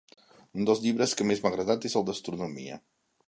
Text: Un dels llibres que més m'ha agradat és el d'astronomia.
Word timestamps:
Un 0.59 0.63
dels 0.69 0.81
llibres 0.85 1.13
que 1.19 1.27
més 1.31 1.43
m'ha 1.45 1.51
agradat 1.53 1.87
és 1.91 1.99
el 2.01 2.09
d'astronomia. 2.09 2.81